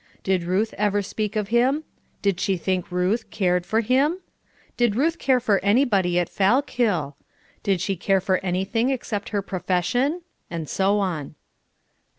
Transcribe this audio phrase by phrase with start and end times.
[0.23, 1.83] Did Ruth ever speak of him?
[2.23, 4.17] Did she think Ruth cared for him?
[4.75, 7.13] Did Ruth care for anybody at Fallkill?
[7.61, 10.23] Did she care for anything except her profession?
[10.49, 11.35] And so on.